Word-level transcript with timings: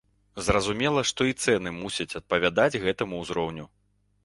Зразумела, 0.45 1.03
што 1.09 1.27
і 1.33 1.35
цэны 1.43 1.75
мусяць 1.83 2.09
адпавядаць 2.23 2.81
гэтаму 2.89 3.23
ўзроўню. 3.23 3.71